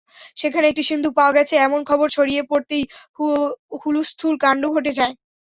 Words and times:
সেখানে 0.37 0.65
একটি 0.67 0.83
সিন্দুক 0.89 1.13
পাওয়া 1.15 1.35
গেছে—এমন 1.37 1.81
খবর 1.89 2.07
ছড়িয়ে 2.15 2.41
পড়তেই 2.49 2.83
হুলুস্থুল 3.81 4.35
কাণ্ড 4.43 4.63
ঘটে 4.75 4.91
যায়। 4.99 5.13